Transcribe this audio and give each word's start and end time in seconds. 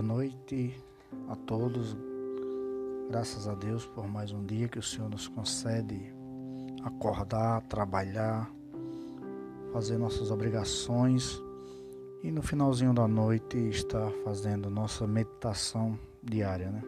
Boa 0.00 0.14
noite 0.14 0.74
a 1.28 1.36
todos. 1.36 1.94
Graças 3.10 3.46
a 3.46 3.54
Deus 3.54 3.84
por 3.84 4.08
mais 4.08 4.32
um 4.32 4.42
dia 4.46 4.66
que 4.66 4.78
o 4.78 4.82
Senhor 4.82 5.10
nos 5.10 5.28
concede 5.28 6.00
acordar, 6.82 7.60
trabalhar, 7.64 8.50
fazer 9.74 9.98
nossas 9.98 10.30
obrigações 10.30 11.38
e 12.22 12.30
no 12.30 12.40
finalzinho 12.40 12.94
da 12.94 13.06
noite 13.06 13.58
estar 13.68 14.10
fazendo 14.24 14.70
nossa 14.70 15.06
meditação 15.06 15.98
diária, 16.22 16.70
né? 16.70 16.82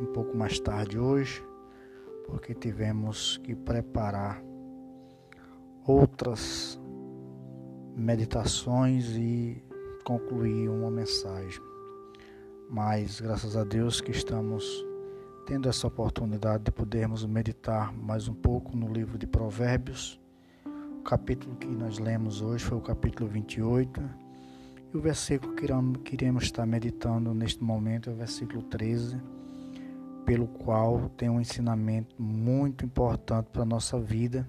Um 0.00 0.06
pouco 0.06 0.34
mais 0.34 0.58
tarde 0.58 0.98
hoje, 0.98 1.44
porque 2.26 2.54
tivemos 2.54 3.36
que 3.44 3.54
preparar 3.54 4.42
outras 5.86 6.80
meditações 7.94 9.10
e 9.14 9.62
concluir 10.04 10.70
uma 10.70 10.90
mensagem. 10.90 11.69
Mas 12.72 13.20
graças 13.20 13.56
a 13.56 13.64
Deus 13.64 14.00
que 14.00 14.12
estamos 14.12 14.64
tendo 15.44 15.68
essa 15.68 15.88
oportunidade 15.88 16.62
de 16.62 16.70
podermos 16.70 17.26
meditar 17.26 17.92
mais 17.92 18.28
um 18.28 18.32
pouco 18.32 18.76
no 18.76 18.92
livro 18.92 19.18
de 19.18 19.26
Provérbios. 19.26 20.20
O 21.00 21.02
capítulo 21.02 21.56
que 21.56 21.66
nós 21.66 21.98
lemos 21.98 22.40
hoje 22.40 22.64
foi 22.64 22.78
o 22.78 22.80
capítulo 22.80 23.28
28. 23.28 24.00
E 24.94 24.96
o 24.96 25.00
versículo 25.00 25.52
que 25.56 25.66
queremos 26.16 26.44
estar 26.44 26.64
meditando 26.64 27.34
neste 27.34 27.60
momento 27.60 28.08
é 28.08 28.12
o 28.12 28.16
versículo 28.16 28.62
13, 28.62 29.20
pelo 30.24 30.46
qual 30.46 31.08
tem 31.16 31.28
um 31.28 31.40
ensinamento 31.40 32.14
muito 32.22 32.84
importante 32.84 33.48
para 33.52 33.62
a 33.62 33.66
nossa 33.66 33.98
vida. 33.98 34.48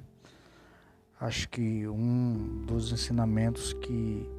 Acho 1.20 1.50
que 1.50 1.88
um 1.88 2.66
dos 2.68 2.92
ensinamentos 2.92 3.74
que 3.74 4.30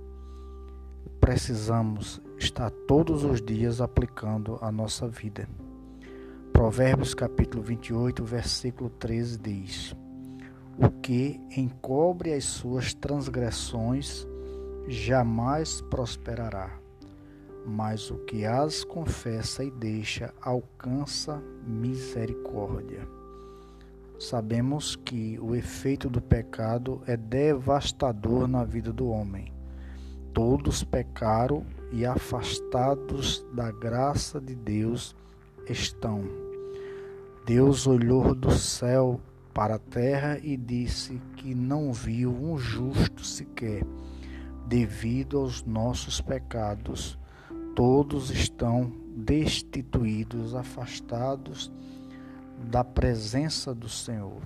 precisamos 1.22 2.20
estar 2.36 2.68
todos 2.68 3.22
os 3.22 3.40
dias 3.40 3.80
aplicando 3.80 4.58
à 4.60 4.72
nossa 4.72 5.06
vida. 5.06 5.48
Provérbios 6.52 7.14
capítulo 7.14 7.62
28, 7.62 8.24
versículo 8.24 8.90
13 8.90 9.38
diz: 9.38 9.96
O 10.76 10.90
que 10.90 11.40
encobre 11.56 12.32
as 12.32 12.42
suas 12.42 12.92
transgressões 12.92 14.26
jamais 14.88 15.80
prosperará, 15.82 16.76
mas 17.64 18.10
o 18.10 18.16
que 18.24 18.44
as 18.44 18.82
confessa 18.82 19.62
e 19.62 19.70
deixa 19.70 20.34
alcança 20.42 21.40
misericórdia. 21.64 23.06
Sabemos 24.18 24.96
que 24.96 25.38
o 25.40 25.54
efeito 25.54 26.10
do 26.10 26.20
pecado 26.20 27.00
é 27.06 27.16
devastador 27.16 28.48
na 28.48 28.64
vida 28.64 28.92
do 28.92 29.06
homem 29.06 29.61
Todos 30.32 30.82
pecaram 30.82 31.66
e 31.90 32.06
afastados 32.06 33.44
da 33.52 33.70
graça 33.70 34.40
de 34.40 34.54
Deus 34.54 35.14
estão. 35.68 36.24
Deus 37.44 37.86
olhou 37.86 38.34
do 38.34 38.50
céu 38.50 39.20
para 39.52 39.74
a 39.74 39.78
terra 39.78 40.38
e 40.42 40.56
disse 40.56 41.20
que 41.36 41.54
não 41.54 41.92
viu 41.92 42.30
um 42.30 42.56
justo 42.56 43.24
sequer, 43.24 43.84
devido 44.66 45.38
aos 45.38 45.62
nossos 45.64 46.20
pecados. 46.20 47.18
Todos 47.76 48.30
estão 48.30 48.90
destituídos, 49.14 50.54
afastados 50.54 51.70
da 52.70 52.82
presença 52.82 53.74
do 53.74 53.88
Senhor. 53.88 54.40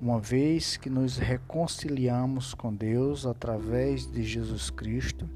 Uma 0.00 0.20
vez 0.20 0.76
que 0.76 0.88
nos 0.88 1.16
reconciliamos 1.16 2.54
com 2.54 2.72
Deus 2.72 3.26
através 3.26 4.06
de 4.06 4.22
Jesus 4.22 4.70
Cristo, 4.70 5.28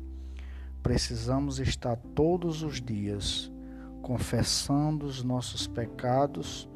precisamos 0.81 1.59
estar 1.59 1.97
todos 2.15 2.63
os 2.63 2.81
dias 2.81 3.51
confessando 4.03 5.05
os 5.05 5.25
nossos 5.25 5.67
pecados, 5.67 6.69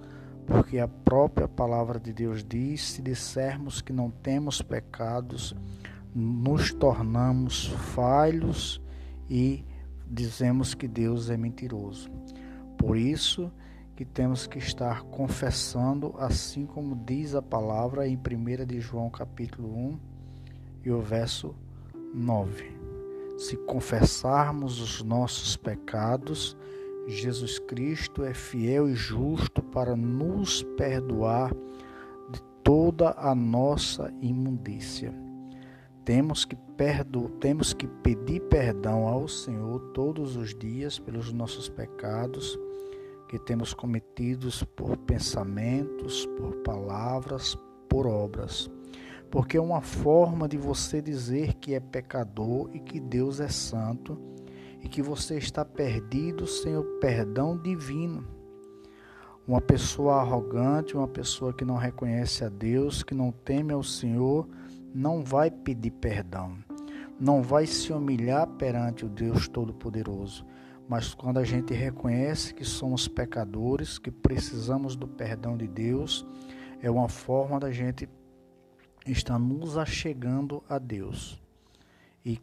porque 0.49 0.81
a 0.81 0.88
própria 0.88 1.47
palavra 1.47 2.00
de 2.00 2.12
Deus 2.12 2.43
diz: 2.43 2.83
se 2.83 3.03
dissermos 3.03 3.81
que 3.81 3.93
não 3.93 4.11
temos 4.11 4.61
pecados, 4.61 5.55
nos 6.12 6.72
tornamos 6.72 7.66
falhos 7.94 8.82
e 9.31 9.65
dizemos 10.11 10.75
que 10.75 10.88
Deus 10.88 11.31
é 11.31 11.37
mentiroso. 11.37 12.11
Por 12.77 12.97
isso, 12.97 13.53
que 13.97 14.05
temos 14.05 14.47
que 14.47 14.59
estar 14.59 15.05
confessando, 15.05 16.15
assim 16.19 16.67
como 16.67 16.95
diz 16.95 17.34
a 17.34 17.41
palavra 17.41 18.07
em 18.07 18.15
1 18.15 18.67
de 18.67 18.79
João 18.79 19.09
capítulo 19.09 19.75
1 19.75 19.99
e 20.84 20.91
o 20.91 21.01
verso 21.01 21.55
9. 22.12 22.77
Se 23.39 23.56
confessarmos 23.56 24.83
os 24.83 25.03
nossos 25.03 25.56
pecados, 25.56 26.55
Jesus 27.06 27.59
Cristo 27.59 28.23
é 28.23 28.35
fiel 28.35 28.87
e 28.87 28.95
justo 28.95 29.62
para 29.62 29.97
nos 29.97 30.62
perdoar 30.77 31.55
de 32.31 32.43
toda 32.62 33.15
a 33.17 33.35
nossa 33.35 34.12
imundícia. 34.21 35.15
Temos 36.05 36.45
que, 36.45 36.55
perdo, 36.77 37.31
temos 37.41 37.73
que 37.73 37.87
pedir 37.87 38.43
perdão 38.43 39.09
ao 39.09 39.27
Senhor 39.27 39.81
todos 39.95 40.37
os 40.37 40.55
dias 40.55 40.99
pelos 40.99 41.33
nossos 41.33 41.67
pecados 41.71 42.59
que 43.28 43.38
temos 43.38 43.75
cometidos 43.75 44.62
por 44.62 44.97
pensamentos, 44.98 46.26
por 46.37 46.56
palavras, 46.62 47.59
por 47.88 48.06
obras. 48.06 48.70
Porque 49.31 49.56
é 49.56 49.60
uma 49.60 49.81
forma 49.81 50.48
de 50.48 50.56
você 50.56 51.03
dizer 51.03 51.54
que 51.54 51.75
é 51.75 51.81
pecador 51.81 52.70
e 52.72 52.81
que 52.81 53.00
Deus 53.00 53.41
é 53.41 53.48
santo 53.48 54.19
e 54.81 54.88
que 54.88 55.03
você 55.03 55.37
está 55.37 55.64
perdido 55.64 56.47
sem 56.47 56.76
o 56.76 56.84
perdão 57.00 57.59
divino. 57.59 58.25
Uma 59.47 59.60
pessoa 59.60 60.20
arrogante, 60.20 60.97
uma 60.97 61.08
pessoa 61.08 61.53
que 61.53 61.64
não 61.64 61.76
reconhece 61.76 62.44
a 62.44 62.48
Deus, 62.48 63.03
que 63.03 63.14
não 63.14 63.31
teme 63.31 63.72
ao 63.72 63.82
Senhor, 63.82 64.48
não 64.94 65.22
vai 65.22 65.50
pedir 65.50 65.91
perdão, 65.91 66.56
não 67.19 67.43
vai 67.43 67.66
se 67.66 67.93
humilhar 67.93 68.47
perante 68.47 69.04
o 69.04 69.08
Deus 69.08 69.47
Todo-Poderoso 69.48 70.44
mas 70.89 71.15
quando 71.15 71.39
a 71.39 71.45
gente 71.45 71.75
reconhece 71.75 72.55
que 72.55 72.65
somos 72.65 73.09
pecadores, 73.09 73.99
que 73.99 74.11
precisamos 74.11 74.95
do 74.95 75.09
perdão 75.09 75.57
de 75.57 75.67
Deus, 75.67 76.25
é 76.81 76.91
uma 76.91 77.09
forma 77.09 77.59
da 77.59 77.73
gente 77.73 78.09
estar 79.07 79.39
nos 79.39 79.77
achegando 79.77 80.63
a 80.69 80.79
Deus 80.79 81.43
e 82.25 82.41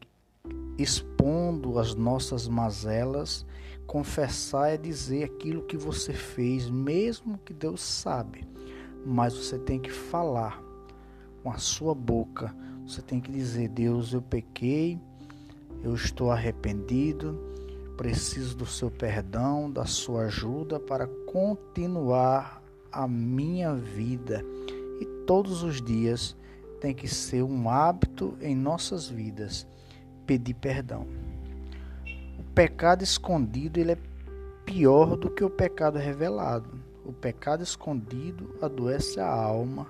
expondo 0.78 1.80
as 1.80 1.96
nossas 1.96 2.48
mazelas, 2.48 3.46
confessar 3.88 4.74
é 4.74 4.78
dizer 4.78 5.24
aquilo 5.24 5.64
que 5.64 5.78
você 5.78 6.14
fez, 6.14 6.70
mesmo 6.70 7.38
que 7.38 7.54
Deus 7.54 7.82
sabe, 7.82 8.46
mas 9.06 9.34
você 9.34 9.58
tem 9.58 9.80
que 9.80 9.92
falar 9.92 10.62
com 11.42 11.52
a 11.52 11.58
sua 11.58 11.94
boca, 11.94 12.54
você 12.86 13.02
tem 13.02 13.20
que 13.22 13.32
dizer: 13.32 13.70
Deus, 13.70 14.14
eu 14.14 14.22
pequei, 14.22 15.00
eu 15.82 15.94
estou 15.94 16.32
arrependido 16.32 17.54
Preciso 17.98 18.56
do 18.56 18.66
seu 18.66 18.90
perdão, 18.90 19.70
da 19.70 19.86
sua 19.86 20.24
ajuda 20.24 20.80
para 20.80 21.08
continuar 21.08 22.64
a 22.92 23.08
minha 23.08 23.74
vida. 23.76 24.44
E 25.00 25.06
todos 25.26 25.64
os 25.64 25.82
dias 25.82 26.36
tem 26.80 26.94
que 26.94 27.08
ser 27.08 27.44
um 27.44 27.70
hábito 27.70 28.38
em 28.42 28.56
nossas 28.56 29.08
vidas 29.08 29.68
pedir 30.26 30.54
perdão. 30.56 31.08
O 32.40 32.44
pecado 32.54 33.04
escondido 33.04 33.80
ele 33.80 33.92
é 33.94 33.98
pior 34.66 35.16
do 35.16 35.30
que 35.30 35.44
o 35.44 35.50
pecado 35.50 35.98
revelado. 35.98 36.70
O 37.06 37.12
pecado 37.12 37.64
escondido 37.64 38.56
adoece 38.62 39.20
a 39.20 39.28
alma, 39.28 39.88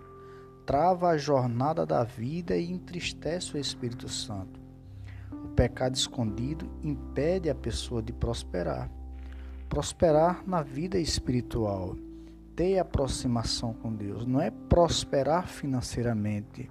trava 0.66 1.10
a 1.10 1.18
jornada 1.18 1.86
da 1.86 2.04
vida 2.04 2.58
e 2.58 2.72
entristece 2.72 3.56
o 3.56 3.60
Espírito 3.60 4.10
Santo. 4.10 4.63
Pecado 5.56 5.96
escondido 5.96 6.68
impede 6.84 7.50
a 7.50 7.56
pessoa 7.56 8.02
de 8.02 8.12
prosperar. 8.12 8.90
Prosperar 9.70 10.44
na 10.48 10.62
vida 10.62 10.98
espiritual, 10.98 11.96
ter 12.56 12.80
aproximação 12.80 13.74
com 13.74 13.94
Deus, 13.94 14.26
não 14.26 14.42
é 14.42 14.52
prosperar 14.52 15.48
financeiramente, 15.48 16.70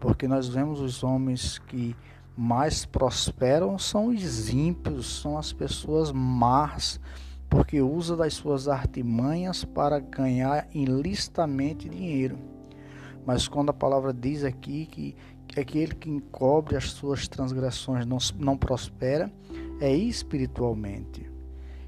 porque 0.00 0.28
nós 0.28 0.48
vemos 0.48 0.80
os 0.80 1.02
homens 1.02 1.58
que 1.58 1.96
mais 2.36 2.84
prosperam 2.84 3.78
são 3.78 4.08
os 4.08 4.48
ímpios, 4.50 5.20
são 5.20 5.36
as 5.36 5.52
pessoas 5.52 6.12
más, 6.12 7.00
porque 7.48 7.80
usa 7.80 8.14
das 8.14 8.34
suas 8.34 8.68
artimanhas 8.68 9.64
para 9.64 9.98
ganhar 9.98 10.68
ilicitamente 10.72 11.88
dinheiro. 11.88 12.38
Mas 13.26 13.48
quando 13.48 13.70
a 13.70 13.74
palavra 13.74 14.12
diz 14.12 14.44
aqui 14.44 14.86
que 14.86 15.16
que 15.64 15.78
aquele 15.78 15.94
que 15.94 16.10
encobre 16.10 16.76
as 16.76 16.90
suas 16.90 17.26
transgressões 17.26 18.06
não, 18.06 18.18
não 18.38 18.56
prospera 18.56 19.32
é 19.80 19.94
espiritualmente. 19.94 21.30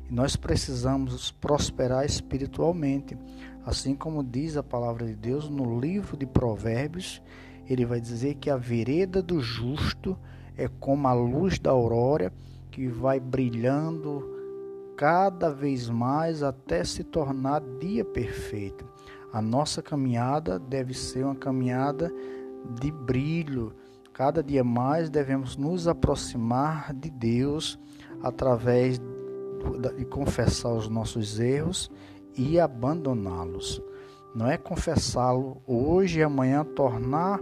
E 0.09 0.13
nós 0.13 0.37
precisamos 0.37 1.31
prosperar 1.31 2.05
espiritualmente, 2.05 3.17
assim 3.65 3.95
como 3.95 4.25
diz 4.25 4.57
a 4.57 4.63
palavra 4.63 5.07
de 5.07 5.15
Deus 5.15 5.49
no 5.49 5.79
livro 5.79 6.17
de 6.17 6.27
Provérbios, 6.27 7.23
ele 7.69 7.85
vai 7.85 8.01
dizer 8.01 8.35
que 8.35 8.51
a 8.51 8.57
vereda 8.57 9.23
do 9.23 9.41
justo 9.41 10.19
é 10.57 10.69
como 10.81 11.07
a 11.07 11.13
luz 11.13 11.59
da 11.59 11.71
aurora 11.71 12.33
que 12.71 12.89
vai 12.89 13.21
brilhando 13.21 14.29
cada 14.97 15.51
vez 15.51 15.89
mais 15.89 16.43
até 16.43 16.85
se 16.85 17.05
tornar 17.05 17.63
dia 17.81 18.05
perfeito. 18.05 18.85
A 19.33 19.41
nossa 19.41 19.81
caminhada 19.81 20.59
deve 20.59 20.93
ser 20.93 21.25
uma 21.25 21.37
caminhada 21.37 22.13
de 22.81 22.91
brilho. 22.91 23.73
Cada 24.13 24.43
dia 24.43 24.63
mais 24.63 25.09
devemos 25.09 25.57
nos 25.57 25.89
aproximar 25.89 26.93
de 26.93 27.11
Deus 27.11 27.79
através 28.23 28.99
de 28.99 30.05
confessar 30.05 30.73
os 30.73 30.89
nossos 30.89 31.39
erros 31.39 31.91
e 32.37 32.59
abandoná-los. 32.59 33.83
Não 34.35 34.47
é 34.47 34.57
confessá-lo 34.57 35.61
hoje 35.67 36.21
e 36.21 36.23
amanhã 36.23 36.65
tornar 36.65 37.41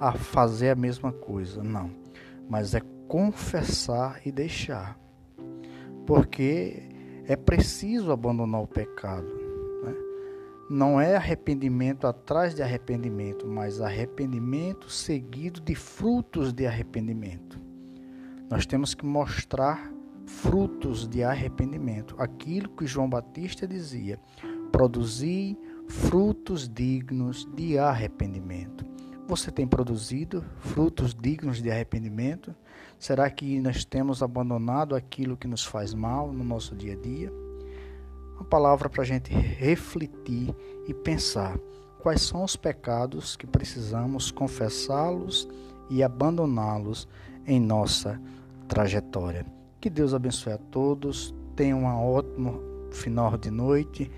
a 0.00 0.12
fazer 0.12 0.70
a 0.70 0.74
mesma 0.74 1.12
coisa, 1.12 1.62
não. 1.62 1.90
Mas 2.48 2.74
é 2.74 2.80
confessar 3.06 4.20
e 4.26 4.32
deixar. 4.32 4.98
Porque 6.06 6.88
é 7.26 7.36
preciso 7.36 8.10
abandonar 8.10 8.62
o 8.62 8.66
pecado. 8.66 9.43
Não 10.68 10.98
é 10.98 11.14
arrependimento 11.14 12.06
atrás 12.06 12.54
de 12.54 12.62
arrependimento, 12.62 13.46
mas 13.46 13.80
arrependimento 13.80 14.88
seguido 14.90 15.60
de 15.60 15.74
frutos 15.74 16.52
de 16.52 16.66
arrependimento. 16.66 17.60
Nós 18.50 18.64
temos 18.64 18.94
que 18.94 19.04
mostrar 19.04 19.92
frutos 20.26 21.06
de 21.06 21.22
arrependimento. 21.22 22.14
Aquilo 22.18 22.70
que 22.70 22.86
João 22.86 23.08
Batista 23.08 23.66
dizia: 23.66 24.18
produzir 24.72 25.58
frutos 25.86 26.68
dignos 26.68 27.46
de 27.54 27.78
arrependimento. 27.78 28.86
Você 29.26 29.50
tem 29.50 29.66
produzido 29.66 30.44
frutos 30.58 31.14
dignos 31.14 31.62
de 31.62 31.70
arrependimento? 31.70 32.54
Será 32.98 33.30
que 33.30 33.58
nós 33.60 33.84
temos 33.84 34.22
abandonado 34.22 34.94
aquilo 34.94 35.36
que 35.36 35.48
nos 35.48 35.64
faz 35.64 35.94
mal 35.94 36.32
no 36.32 36.44
nosso 36.44 36.74
dia 36.74 36.94
a 36.94 36.96
dia? 36.96 37.43
Uma 38.34 38.44
palavra 38.44 38.88
para 38.88 39.02
a 39.02 39.06
gente 39.06 39.32
refletir 39.32 40.54
e 40.86 40.94
pensar 40.94 41.58
quais 42.00 42.22
são 42.22 42.44
os 42.44 42.56
pecados 42.56 43.36
que 43.36 43.46
precisamos 43.46 44.30
confessá-los 44.30 45.48
e 45.88 46.02
abandoná-los 46.02 47.08
em 47.46 47.60
nossa 47.60 48.20
trajetória. 48.68 49.46
Que 49.80 49.88
Deus 49.88 50.14
abençoe 50.14 50.52
a 50.52 50.58
todos, 50.58 51.34
tenha 51.54 51.76
um 51.76 51.84
ótimo 51.84 52.60
final 52.90 53.36
de 53.36 53.50
noite 53.50 54.10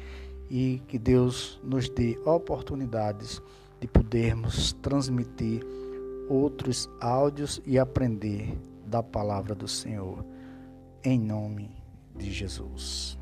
e 0.50 0.82
que 0.86 0.98
Deus 0.98 1.60
nos 1.62 1.88
dê 1.88 2.18
oportunidades 2.24 3.42
de 3.80 3.86
podermos 3.86 4.72
transmitir 4.74 5.64
outros 6.28 6.88
áudios 7.00 7.60
e 7.64 7.78
aprender 7.78 8.56
da 8.86 9.02
palavra 9.02 9.54
do 9.54 9.68
Senhor. 9.68 10.24
Em 11.04 11.18
nome 11.18 11.70
de 12.16 12.32
Jesus. 12.32 13.15